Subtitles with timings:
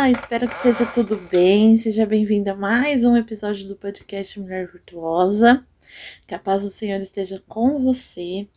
[0.00, 1.76] Olá, espero que esteja tudo bem.
[1.76, 5.62] Seja bem-vinda a mais um episódio do podcast Mulher Virtuosa.
[6.26, 8.48] Que a paz do Senhor esteja com você.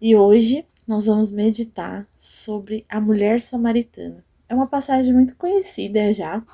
[0.00, 4.24] E hoje nós vamos meditar sobre a mulher samaritana.
[4.48, 6.44] É uma passagem muito conhecida já,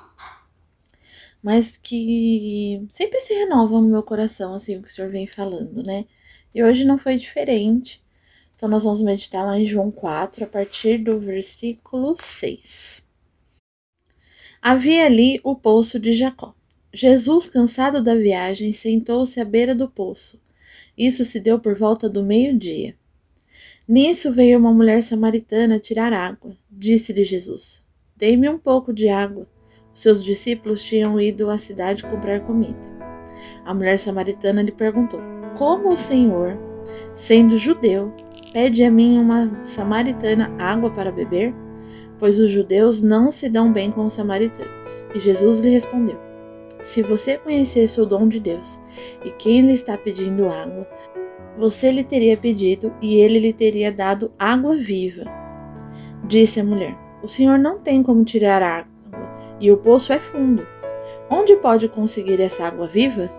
[1.41, 5.81] mas que sempre se renova no meu coração, assim, o que o Senhor vem falando,
[5.81, 6.05] né?
[6.53, 8.03] E hoje não foi diferente.
[8.55, 13.00] Então, nós vamos meditar lá em João 4, a partir do versículo 6.
[14.63, 16.53] Havia ali o poço de Jacó.
[16.93, 20.39] Jesus, cansado da viagem, sentou-se à beira do poço.
[20.95, 22.95] Isso se deu por volta do meio-dia.
[23.87, 26.55] Nisso veio uma mulher samaritana tirar água.
[26.69, 27.81] Disse-lhe Jesus:
[28.15, 29.47] Dê-me um pouco de água.
[29.95, 32.79] Seus discípulos tinham ido à cidade comprar comida.
[33.65, 35.21] A mulher samaritana lhe perguntou:
[35.57, 36.55] Como o Senhor,
[37.15, 38.13] sendo judeu,
[38.53, 41.51] pede a mim, uma samaritana, água para beber?
[42.21, 45.05] Pois os judeus não se dão bem com os samaritanos.
[45.15, 46.17] E Jesus lhe respondeu:
[46.79, 48.79] Se você conhecesse o dom de Deus
[49.25, 50.87] e quem lhe está pedindo água,
[51.57, 55.23] você lhe teria pedido e ele lhe teria dado água viva.
[56.25, 58.91] Disse a mulher: O senhor não tem como tirar água
[59.59, 60.65] e o poço é fundo.
[61.29, 63.29] Onde pode conseguir essa água viva?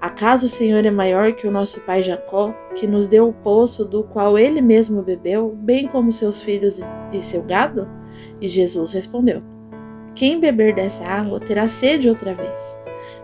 [0.00, 3.84] Acaso o Senhor é maior que o nosso pai Jacó, que nos deu o poço
[3.84, 6.80] do qual ele mesmo bebeu, bem como seus filhos
[7.12, 7.97] e seu gado?
[8.40, 9.42] E Jesus respondeu:
[10.14, 12.78] Quem beber dessa água terá sede outra vez,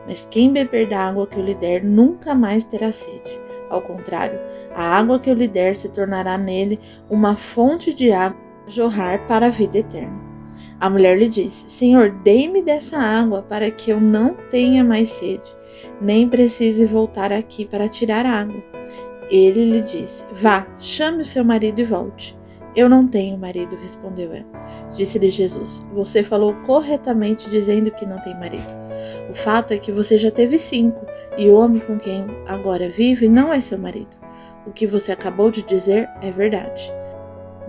[0.06, 3.40] mas quem beber da água que eu lhe der nunca mais terá sede.
[3.70, 4.38] Ao contrário,
[4.74, 9.26] a água que eu lhe der se tornará nele uma fonte de água a jorrar
[9.26, 10.22] para a vida eterna.
[10.80, 15.50] A mulher lhe disse: Senhor, dê-me dessa água para que eu não tenha mais sede,
[16.00, 18.62] nem precise voltar aqui para tirar água.
[19.30, 22.36] Ele lhe disse: Vá, chame o seu marido e volte.
[22.76, 24.46] Eu não tenho marido, respondeu ela.
[24.96, 28.66] Disse-lhe Jesus: Você falou corretamente dizendo que não tem marido.
[29.30, 31.06] O fato é que você já teve cinco,
[31.38, 34.16] e o homem com quem agora vive não é seu marido.
[34.66, 36.92] O que você acabou de dizer é verdade.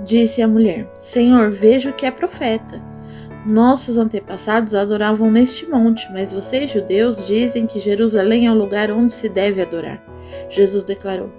[0.04, 2.82] Disse a mulher: Senhor, vejo que é profeta.
[3.46, 9.14] Nossos antepassados adoravam neste monte, mas vocês, judeus, dizem que Jerusalém é o lugar onde
[9.14, 10.04] se deve adorar.
[10.50, 11.32] Jesus declarou: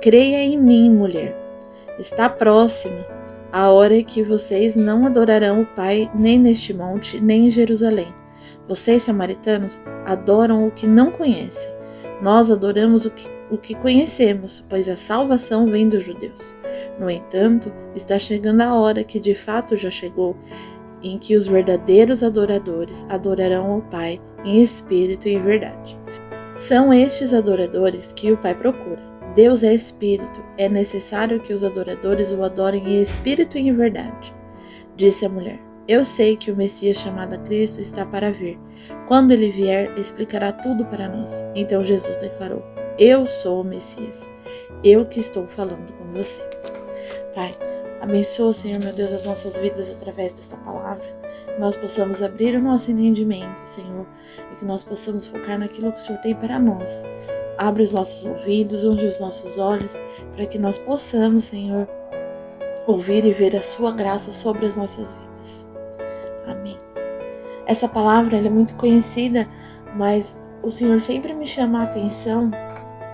[0.00, 1.38] Creia em mim, mulher.
[1.98, 3.11] Está próxima
[3.52, 8.12] a hora que vocês não adorarão o Pai nem neste monte, nem em Jerusalém.
[8.66, 11.70] Vocês, samaritanos, adoram o que não conhecem.
[12.22, 16.54] Nós adoramos o que, o que conhecemos, pois a salvação vem dos judeus.
[16.98, 20.34] No entanto, está chegando a hora que de fato já chegou,
[21.02, 25.98] em que os verdadeiros adoradores adorarão o Pai em espírito e verdade.
[26.56, 29.11] São estes adoradores que o Pai procura.
[29.34, 34.34] Deus é espírito, é necessário que os adoradores o adorem em espírito e em verdade.
[34.94, 38.58] Disse a mulher: Eu sei que o Messias chamado Cristo está para vir.
[39.08, 41.30] Quando ele vier, explicará tudo para nós.
[41.54, 42.62] Então Jesus declarou:
[42.98, 44.28] Eu sou o Messias.
[44.84, 46.42] Eu que estou falando com você.
[47.34, 47.52] Pai,
[48.02, 51.06] abençoa, Senhor meu Deus, as nossas vidas através desta palavra.
[51.54, 54.06] Que nós possamos abrir o nosso entendimento, Senhor,
[54.52, 57.02] e que nós possamos focar naquilo que o Senhor tem para nós.
[57.58, 59.98] Abre os nossos ouvidos, unge os nossos olhos,
[60.34, 61.88] para que nós possamos, Senhor,
[62.86, 65.66] ouvir e ver a Sua graça sobre as nossas vidas.
[66.46, 66.76] Amém.
[67.66, 69.46] Essa palavra é muito conhecida,
[69.94, 72.50] mas o Senhor sempre me chama a atenção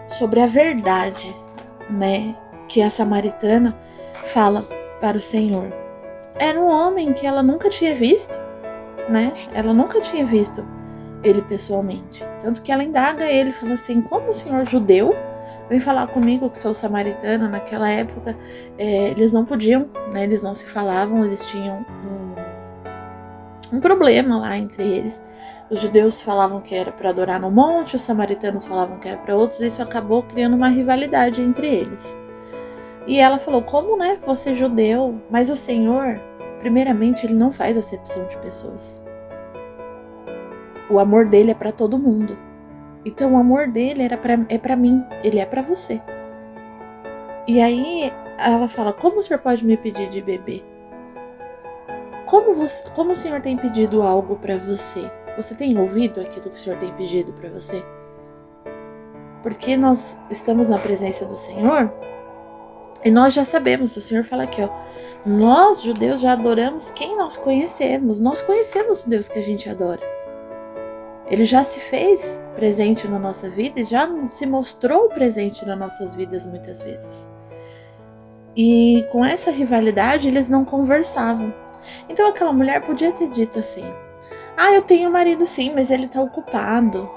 [0.08, 1.34] sobre a verdade,
[1.90, 2.34] né,
[2.68, 3.76] que a samaritana
[4.32, 4.62] fala
[5.00, 5.72] para o Senhor.
[6.36, 8.38] Era um homem que ela nunca tinha visto,
[9.08, 9.32] né?
[9.52, 10.64] Ela nunca tinha visto
[11.22, 12.24] ele pessoalmente.
[12.40, 15.14] Tanto que ela indaga ele, fala assim: como o senhor judeu
[15.68, 17.48] vem falar comigo que sou samaritana?
[17.48, 18.36] Naquela época
[18.78, 20.24] é, eles não podiam, né?
[20.24, 21.84] Eles não se falavam, eles tinham
[23.72, 25.20] um, um problema lá entre eles.
[25.70, 29.36] Os judeus falavam que era para adorar no monte, os samaritanos falavam que era para
[29.36, 32.16] outros, e isso acabou criando uma rivalidade entre eles.
[33.06, 34.18] E ela falou: Como, né?
[34.24, 36.20] Você judeu, mas o Senhor,
[36.58, 39.02] primeiramente, ele não faz acepção de pessoas.
[40.90, 42.38] O amor dele é para todo mundo.
[43.04, 46.00] Então o amor dele era pra, é para mim, ele é para você.
[47.46, 50.64] E aí ela fala: Como o senhor pode me pedir de beber?
[52.26, 55.10] Como, você, como o senhor tem pedido algo para você?
[55.36, 57.82] Você tem ouvido aquilo que o senhor tem pedido para você?
[59.42, 61.90] Porque nós estamos na presença do Senhor
[63.04, 64.68] e nós já sabemos, o Senhor fala aqui, ó.
[65.24, 68.20] Nós, judeus, já adoramos quem nós conhecemos.
[68.20, 70.00] Nós conhecemos o Deus que a gente adora.
[71.30, 76.14] Ele já se fez presente na nossa vida e já se mostrou presente nas nossas
[76.14, 77.26] vidas muitas vezes.
[78.56, 81.54] E com essa rivalidade eles não conversavam.
[82.08, 83.84] Então aquela mulher podia ter dito assim:
[84.56, 87.08] Ah, eu tenho marido sim, mas ele tá ocupado.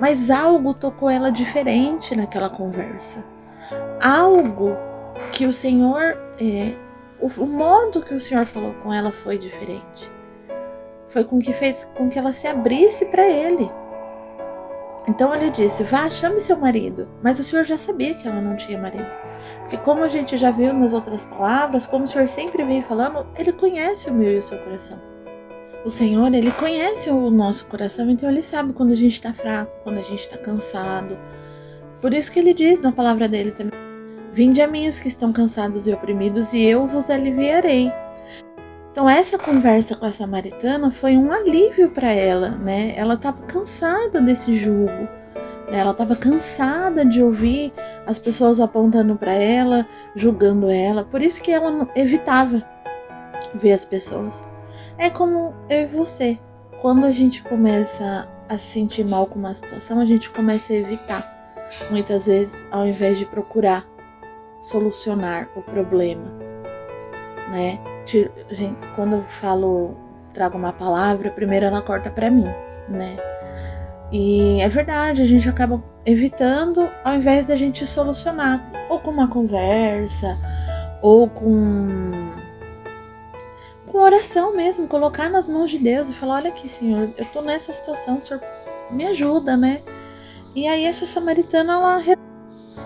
[0.00, 3.24] Mas algo tocou ela diferente naquela conversa.
[4.02, 4.76] Algo
[5.32, 6.74] que o Senhor, é,
[7.20, 10.10] o, o modo que o Senhor falou com ela foi diferente.
[11.08, 13.70] Foi com que fez com que ela se abrisse para ele.
[15.08, 17.08] Então ele disse: Vá, chame seu marido.
[17.22, 19.06] Mas o Senhor já sabia que ela não tinha marido.
[19.60, 23.26] Porque, como a gente já viu nas outras palavras, como o Senhor sempre vem falando,
[23.36, 25.00] ele conhece o meu e o seu coração.
[25.84, 29.70] O Senhor, ele conhece o nosso coração, então ele sabe quando a gente está fraco,
[29.84, 31.16] quando a gente está cansado.
[32.00, 33.78] Por isso que ele diz na palavra dele também:
[34.32, 37.92] Vinde a mim os que estão cansados e oprimidos, e eu vos aliviarei.
[38.96, 42.94] Então essa conversa com a samaritana foi um alívio para ela, né?
[42.96, 45.06] Ela estava cansada desse julgo,
[45.70, 45.80] né?
[45.80, 47.74] ela estava cansada de ouvir
[48.06, 51.04] as pessoas apontando para ela, julgando ela.
[51.04, 52.66] Por isso que ela evitava
[53.52, 54.42] ver as pessoas.
[54.96, 56.38] É como eu e você.
[56.80, 60.76] Quando a gente começa a se sentir mal com uma situação, a gente começa a
[60.76, 61.66] evitar.
[61.90, 63.84] Muitas vezes, ao invés de procurar
[64.62, 66.32] solucionar o problema,
[67.50, 67.78] né?
[68.06, 69.96] Gente, quando eu falo,
[70.32, 72.46] trago uma palavra, primeiro ela corta para mim,
[72.88, 73.16] né?
[74.12, 79.28] E é verdade, a gente acaba evitando ao invés da gente solucionar, ou com uma
[79.28, 80.36] conversa,
[81.02, 82.36] ou com
[83.86, 87.40] com oração mesmo, colocar nas mãos de Deus e falar: Olha aqui, Senhor, eu tô
[87.40, 88.42] nessa situação, o Senhor
[88.90, 89.80] me ajuda, né?
[90.54, 92.00] E aí, essa samaritana, ela,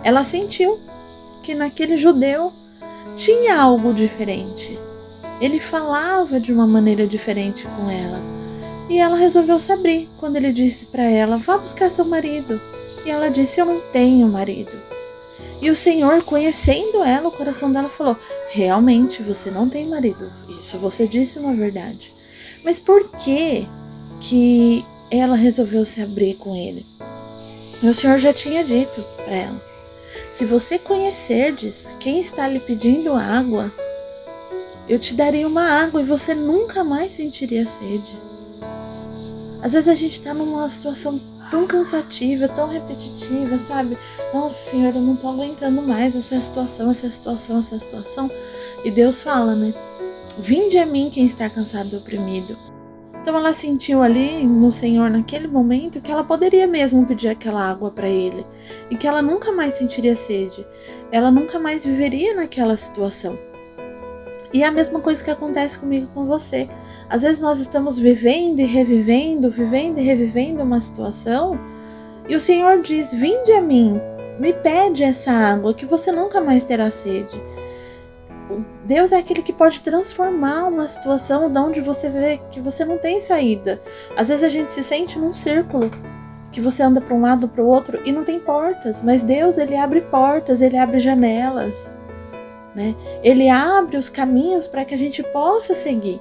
[0.03, 0.79] ela sentiu
[1.43, 2.53] que naquele judeu
[3.17, 4.79] tinha algo diferente.
[5.41, 8.21] Ele falava de uma maneira diferente com ela.
[8.89, 12.61] E ela resolveu se abrir quando ele disse para ela: Vá buscar seu marido.
[13.07, 14.73] E ela disse: Eu não tenho marido.
[15.63, 18.17] E o Senhor, conhecendo ela, o coração dela falou:
[18.51, 20.31] Realmente você não tem marido.
[20.49, 22.13] Isso você disse uma verdade.
[22.65, 23.67] Mas por que
[24.21, 26.85] que ela resolveu se abrir com ele?
[27.83, 29.63] O Senhor já tinha dito para ela:
[30.33, 33.73] Se você conhecerdes quem está lhe pedindo água,
[34.91, 38.13] eu te daria uma água e você nunca mais sentiria sede.
[39.63, 43.97] Às vezes a gente está numa situação tão cansativa, tão repetitiva, sabe?
[44.35, 48.29] Nossa Senhora, eu não tô aguentando mais essa situação, essa situação, essa situação.
[48.85, 49.73] E Deus fala, né?
[50.37, 52.57] Vinde a mim quem está cansado e oprimido.
[53.23, 57.93] Então ela sentiu ali no Senhor naquele momento que ela poderia mesmo pedir aquela água
[57.93, 58.45] para ele
[58.91, 60.67] e que ela nunca mais sentiria sede.
[61.13, 63.39] Ela nunca mais viveria naquela situação.
[64.53, 66.69] E é a mesma coisa que acontece comigo com você.
[67.09, 71.59] Às vezes nós estamos vivendo e revivendo, vivendo e revivendo uma situação,
[72.29, 74.01] e o Senhor diz: Vinde a mim,
[74.39, 77.41] me pede essa água, que você nunca mais terá sede.
[78.85, 82.99] Deus é aquele que pode transformar uma situação de onde você vê que você não
[82.99, 83.81] tem saída.
[84.17, 85.89] Às vezes a gente se sente num círculo,
[86.51, 89.57] que você anda para um lado para o outro e não tem portas, mas Deus
[89.59, 91.91] ele abre portas, ele abre janelas.
[92.75, 92.95] Né?
[93.23, 96.21] Ele abre os caminhos para que a gente possa seguir,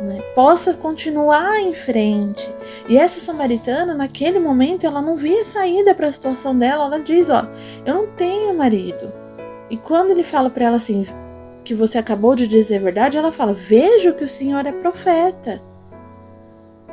[0.00, 0.20] né?
[0.34, 2.48] possa continuar em frente.
[2.88, 6.84] E essa samaritana, naquele momento, ela não via saída para a situação dela.
[6.84, 7.46] Ela diz: Ó,
[7.86, 9.12] eu não tenho marido.
[9.70, 11.06] E quando ele fala para ela assim,
[11.64, 15.62] que você acabou de dizer a verdade, ela fala: Vejo que o Senhor é profeta.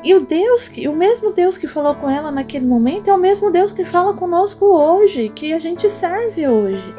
[0.04, 3.50] E o Deus, o mesmo Deus que falou com ela naquele momento, é o mesmo
[3.50, 6.94] Deus que fala conosco hoje, que a gente serve hoje,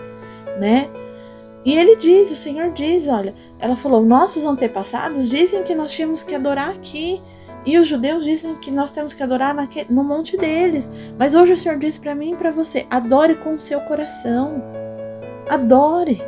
[0.58, 0.90] né?
[1.66, 6.22] E ele diz, o Senhor diz, olha, ela falou, nossos antepassados dizem que nós tínhamos
[6.22, 7.20] que adorar aqui.
[7.66, 9.52] E os judeus dizem que nós temos que adorar
[9.90, 10.88] no monte deles.
[11.18, 14.62] Mas hoje o Senhor diz para mim e para você: adore com o seu coração.
[15.50, 16.22] Adore.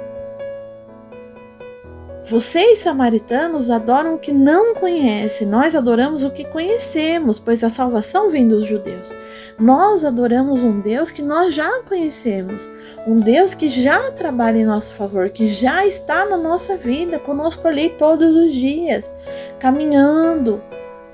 [2.30, 8.28] Vocês, samaritanos, adoram o que não conhecem, nós adoramos o que conhecemos, pois a salvação
[8.28, 9.14] vem dos judeus.
[9.58, 12.68] Nós adoramos um Deus que nós já conhecemos,
[13.06, 17.66] um Deus que já trabalha em nosso favor, que já está na nossa vida, conosco
[17.66, 19.10] ali todos os dias,
[19.58, 20.60] caminhando,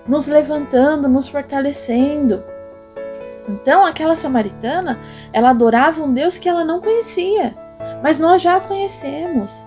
[0.08, 2.42] nos levantando, nos fortalecendo.
[3.48, 4.98] Então, aquela samaritana,
[5.32, 7.54] ela adorava um Deus que ela não conhecia,
[8.02, 9.64] mas nós já conhecemos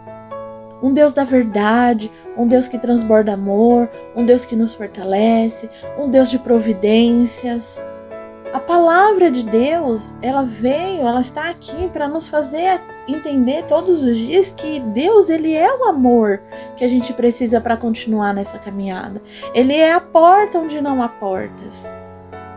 [0.82, 6.10] um Deus da verdade, um Deus que transborda amor, um Deus que nos fortalece, um
[6.10, 7.82] Deus de providências.
[8.54, 14.18] A palavra de Deus, ela veio, ela está aqui para nos fazer entender todos os
[14.18, 16.42] dias que Deus, ele é o amor
[16.76, 19.22] que a gente precisa para continuar nessa caminhada.
[19.54, 21.92] Ele é a porta onde não há portas.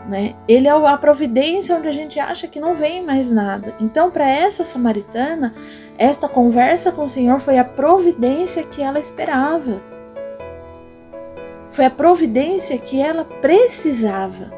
[0.08, 0.34] Né?
[0.48, 3.74] Ele é a providência onde a gente acha que não vem mais nada.
[3.80, 5.54] Então, para essa samaritana,
[6.00, 9.82] esta conversa com o Senhor foi a providência que ela esperava.
[11.70, 14.50] Foi a providência que ela precisava.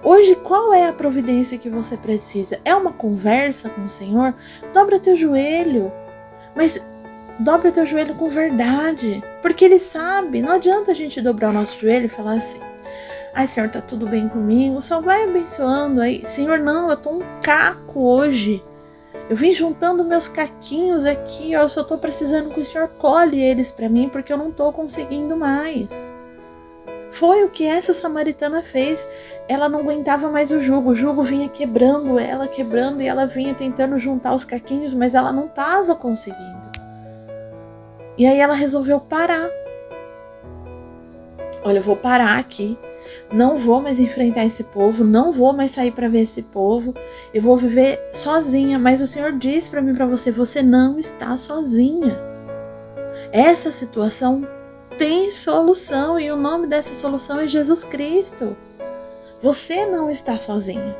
[0.00, 2.60] Hoje, qual é a providência que você precisa?
[2.64, 4.32] É uma conversa com o Senhor?
[4.72, 5.92] Dobra teu joelho.
[6.54, 6.80] Mas
[7.40, 9.20] dobra teu joelho com verdade.
[9.42, 10.40] Porque Ele sabe.
[10.40, 12.60] Não adianta a gente dobrar o nosso joelho e falar assim:
[13.34, 14.80] Ai, Senhor, tá tudo bem comigo.
[14.80, 16.24] Só vai abençoando aí.
[16.24, 18.62] Senhor, não, eu tô um caco hoje.
[19.28, 23.40] Eu vim juntando meus caquinhos aqui, ó, eu só tô precisando que o Senhor colhe
[23.40, 25.90] eles para mim porque eu não tô conseguindo mais.
[27.10, 29.06] Foi o que essa samaritana fez.
[29.48, 30.90] Ela não aguentava mais o jugo.
[30.90, 35.32] O jugo vinha quebrando ela, quebrando, e ela vinha tentando juntar os caquinhos, mas ela
[35.32, 36.68] não estava conseguindo.
[38.16, 39.48] E aí ela resolveu parar.
[41.64, 42.78] Olha, eu vou parar aqui
[43.32, 46.94] não vou mais enfrentar esse povo, não vou mais sair para ver esse povo,
[47.32, 48.78] eu vou viver sozinha.
[48.78, 52.16] Mas o Senhor disse para mim, para você, você não está sozinha.
[53.32, 54.46] Essa situação
[54.96, 58.56] tem solução e o nome dessa solução é Jesus Cristo.
[59.40, 60.96] Você não está sozinha.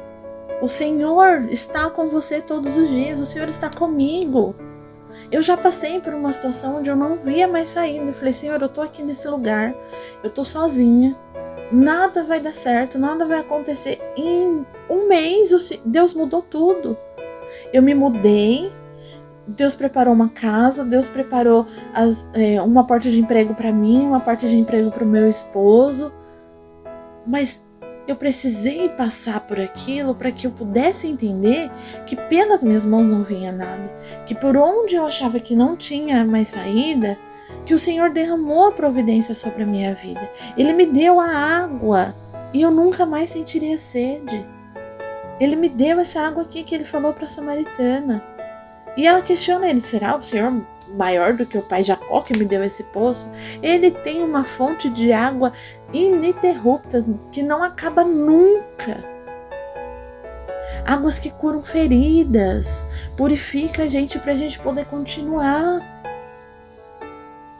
[0.60, 4.54] O Senhor está com você todos os dias, o Senhor está comigo.
[5.30, 8.06] Eu já passei por uma situação onde eu não via mais saída.
[8.06, 9.74] Eu falei, Senhor, eu tô aqui nesse lugar,
[10.22, 11.16] eu tô sozinha,
[11.70, 14.00] nada vai dar certo, nada vai acontecer.
[14.16, 15.50] Em um mês,
[15.84, 16.96] Deus mudou tudo.
[17.72, 18.70] Eu me mudei,
[19.46, 24.20] Deus preparou uma casa, Deus preparou as, é, uma porta de emprego para mim, uma
[24.20, 26.12] porta de emprego para o meu esposo.
[27.26, 27.64] Mas
[28.06, 31.70] eu precisei passar por aquilo para que eu pudesse entender
[32.06, 33.94] que pelas minhas mãos não vinha nada,
[34.24, 37.18] que por onde eu achava que não tinha mais saída,
[37.64, 40.30] que o Senhor derramou a providência sobre a minha vida.
[40.56, 42.14] Ele me deu a água
[42.52, 44.46] e eu nunca mais sentiria sede.
[45.40, 48.22] Ele me deu essa água aqui que ele falou para a samaritana.
[48.96, 50.52] E ela questiona ele: será o Senhor
[50.88, 53.30] maior do que o pai Jacó que me deu esse poço?
[53.62, 55.52] Ele tem uma fonte de água
[55.92, 59.04] ininterrupta que não acaba nunca.
[60.84, 62.84] Águas que curam feridas,
[63.16, 65.97] purifica a gente para a gente poder continuar.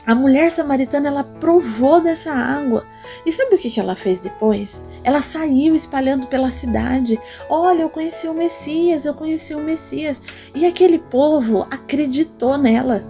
[0.07, 2.87] A mulher samaritana ela provou dessa água.
[3.27, 4.83] E sabe o que, ela fez depois?
[5.05, 7.19] Ela saiu espalhando pela cidade.
[7.49, 10.23] Olha, eu conheci o Messias, eu conheci o Messias.
[10.55, 13.03] E aquele povo acreditou nela.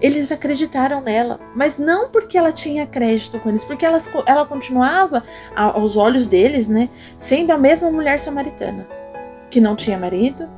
[0.00, 5.22] Eles acreditaram nela, mas não porque ela tinha crédito com eles, porque ela, ela continuava,
[5.54, 6.88] aos olhos deles, né,
[7.18, 8.88] sendo a mesma mulher samaritana,
[9.50, 10.48] que não tinha marido,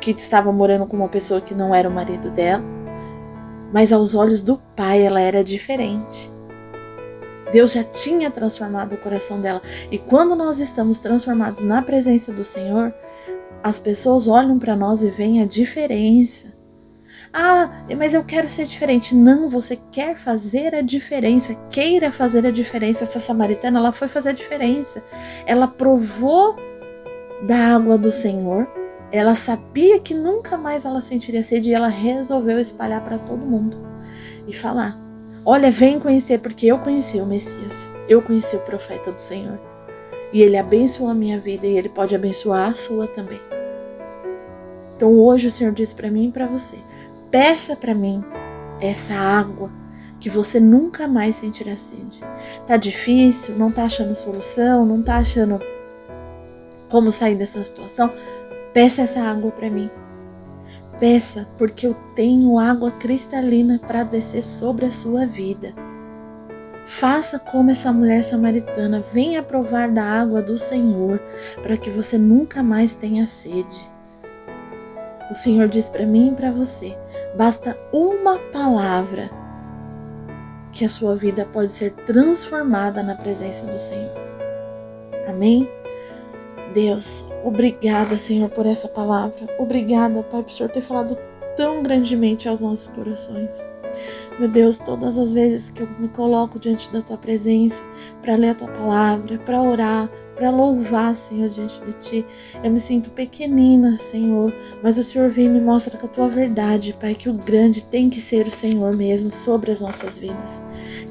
[0.00, 2.81] que estava morando com uma pessoa que não era o marido dela
[3.72, 6.30] mas aos olhos do Pai ela era diferente.
[7.52, 9.60] Deus já tinha transformado o coração dela.
[9.90, 12.94] E quando nós estamos transformados na presença do Senhor,
[13.62, 16.52] as pessoas olham para nós e veem a diferença.
[17.32, 19.14] Ah, mas eu quero ser diferente.
[19.14, 23.04] Não, você quer fazer a diferença, queira fazer a diferença.
[23.04, 25.02] Essa samaritana, ela foi fazer a diferença.
[25.46, 26.56] Ela provou
[27.46, 28.66] da água do Senhor
[29.12, 33.76] ela sabia que nunca mais ela sentiria sede e ela resolveu espalhar para todo mundo
[34.48, 34.98] e falar:
[35.44, 39.60] Olha, vem conhecer, porque eu conheci o Messias, eu conheci o profeta do Senhor.
[40.32, 43.40] E ele abençoou a minha vida e ele pode abençoar a sua também.
[44.96, 46.76] Então hoje o Senhor diz para mim e para você:
[47.30, 48.24] peça para mim
[48.80, 49.70] essa água
[50.18, 52.20] que você nunca mais sentirá sede.
[52.66, 55.60] Tá difícil, não tá achando solução, não tá achando
[56.88, 58.10] como sair dessa situação?
[58.72, 59.90] Peça essa água para mim.
[60.98, 65.74] Peça, porque eu tenho água cristalina para descer sobre a sua vida.
[66.84, 71.20] Faça como essa mulher samaritana, venha provar da água do Senhor,
[71.62, 73.90] para que você nunca mais tenha sede.
[75.30, 76.96] O Senhor diz para mim e para você:
[77.36, 79.30] basta uma palavra
[80.72, 84.12] que a sua vida pode ser transformada na presença do Senhor.
[85.28, 85.68] Amém?
[86.72, 89.48] Deus, obrigada, Senhor, por essa palavra.
[89.58, 91.16] Obrigada, Pai, por Senhor ter falado
[91.56, 93.64] tão grandemente aos nossos corações.
[94.38, 97.82] Meu Deus, todas as vezes que eu me coloco diante da tua presença
[98.22, 102.26] para ler a tua palavra, para orar, para louvar, Senhor, diante de Ti.
[102.62, 106.28] Eu me sinto pequenina, Senhor, mas o Senhor vem e me mostra com a Tua
[106.28, 110.62] verdade, Pai, que o grande tem que ser o Senhor mesmo sobre as nossas vidas.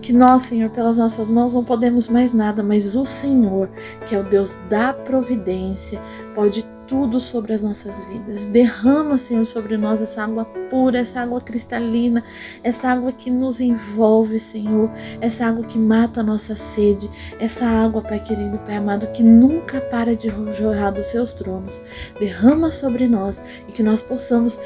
[0.02, 3.70] Que nós, Senhor, pelas nossas mãos não podemos mais nada, mas o Senhor,
[4.06, 6.02] que é o Deus da providência,
[6.34, 8.44] pode tudo sobre as nossas vidas.
[8.44, 12.22] Derrama, Senhor, sobre nós essa água pura, essa água cristalina,
[12.66, 18.02] essa água que nos envolve, Senhor, essa água que mata a nossa sede, essa água,
[18.02, 21.82] Pai querido, Pai amado, que nunca para de jorrar dos seus tronos.
[22.20, 24.60] Derrama sobre nós e que nós possamos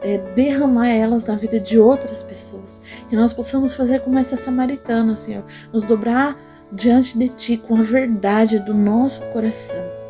[0.00, 2.82] é, derramar elas na vida de outras pessoas.
[3.08, 6.36] Que nós possamos fazer como essa samaritana, Senhor, nos dobrar
[6.72, 10.01] diante de Ti com a verdade do nosso coração,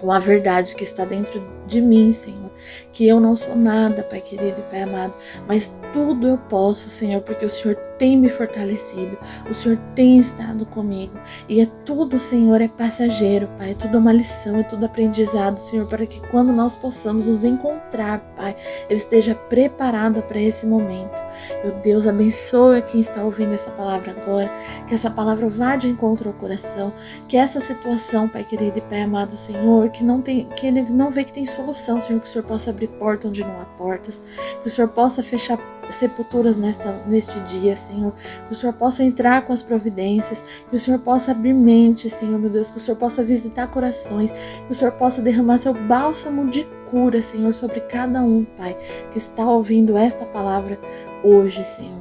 [0.00, 2.50] com a verdade que está dentro de mim, Senhor,
[2.92, 5.14] que eu não sou nada, Pai querido e Pai amado,
[5.46, 10.64] mas tudo eu posso, Senhor, porque o Senhor tem me fortalecido, o Senhor tem estado
[10.64, 11.12] comigo.
[11.46, 13.72] E é tudo, Senhor, é passageiro, Pai.
[13.72, 18.20] É tudo uma lição, é tudo aprendizado, Senhor, para que quando nós possamos nos encontrar,
[18.34, 18.56] Pai,
[18.88, 21.20] eu esteja preparada para esse momento.
[21.62, 24.50] Meu Deus, abençoe quem está ouvindo essa palavra agora,
[24.86, 26.90] que essa palavra vá de encontro ao coração,
[27.28, 31.10] que essa situação, Pai querido e Pai amado, Senhor, que não tem, que ele não
[31.10, 34.22] vê que tem solução, Senhor, que o Senhor possa abrir porta onde não há portas,
[34.62, 35.58] que o Senhor possa fechar
[35.94, 38.12] sepulturas nesta, neste dia, Senhor.
[38.46, 42.38] Que o Senhor possa entrar com as providências, que o Senhor possa abrir mente, Senhor,
[42.38, 46.50] meu Deus, que o Senhor possa visitar corações, que o Senhor possa derramar seu bálsamo
[46.50, 48.76] de cura, Senhor, sobre cada um, Pai,
[49.10, 50.78] que está ouvindo esta palavra
[51.22, 52.00] hoje, Senhor.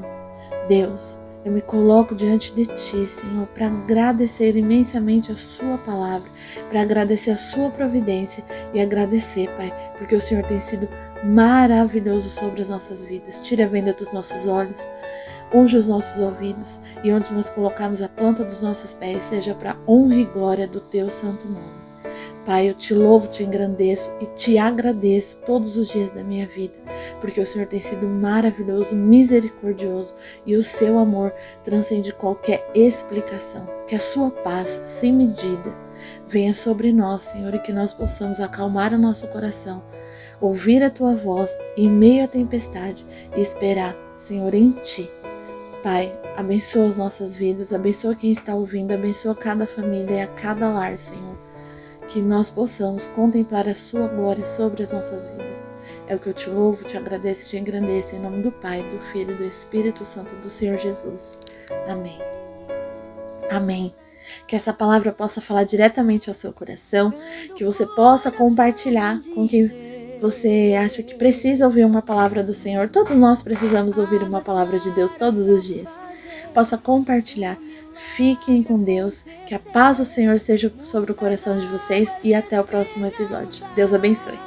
[0.67, 6.29] Deus, eu me coloco diante de Ti, Senhor, para agradecer imensamente a Sua palavra,
[6.69, 8.43] para agradecer a Sua providência
[8.74, 10.88] e agradecer, Pai, porque o Senhor tem sido
[11.24, 13.42] maravilhoso sobre as nossas vidas.
[13.42, 14.88] Tire a venda dos nossos olhos,
[15.54, 19.78] unge os nossos ouvidos e onde nós colocarmos a planta dos nossos pés, seja para
[19.88, 21.90] honra e glória do Teu santo nome.
[22.46, 26.74] Pai, eu te louvo, te engrandeço e te agradeço todos os dias da minha vida,
[27.20, 31.34] porque o Senhor tem sido maravilhoso, misericordioso e o seu amor
[31.64, 33.68] transcende qualquer explicação.
[33.86, 35.76] Que a sua paz, sem medida,
[36.28, 39.84] venha sobre nós, Senhor, e que nós possamos acalmar o nosso coração
[40.41, 43.05] ouvir a tua voz em meio à tempestade
[43.36, 45.10] e esperar, Senhor, em ti.
[45.84, 50.69] Pai, abençoa as nossas vidas, abençoa quem está ouvindo, abençoa cada família e a cada
[50.69, 51.38] lar, Senhor.
[52.08, 55.69] Que nós possamos contemplar a Sua glória sobre as nossas vidas.
[56.08, 58.84] É o que eu te louvo, te agradeço e te engrandeço em nome do Pai,
[58.89, 61.38] do Filho e do Espírito Santo do Senhor Jesus.
[61.88, 62.19] Amém.
[63.49, 63.95] Amém.
[64.47, 67.13] Que essa palavra possa falar diretamente ao seu coração,
[67.56, 69.67] que você possa compartilhar com quem
[70.19, 74.77] você acha que precisa ouvir uma palavra do Senhor, todos nós precisamos ouvir uma palavra
[74.79, 75.99] de Deus todos os dias.
[76.53, 77.58] Possa compartilhar.
[77.93, 79.23] Fiquem com Deus.
[79.45, 83.05] Que a paz do Senhor seja sobre o coração de vocês e até o próximo
[83.05, 83.65] episódio.
[83.75, 84.39] Deus abençoe.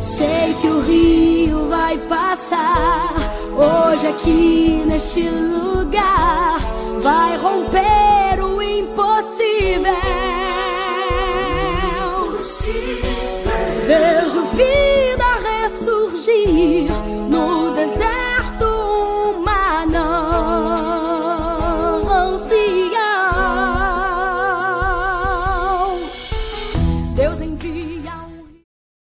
[0.00, 3.14] Sei que o rio vai passar
[3.56, 6.58] hoje aqui neste lugar.
[7.00, 10.17] Vai romper o impossível.
[13.86, 16.90] Vejo vida ressurgir